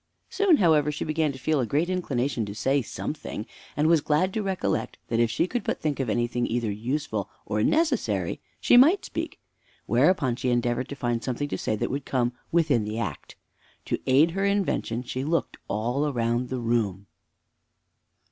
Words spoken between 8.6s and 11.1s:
might speak. Whereupon she endeavored to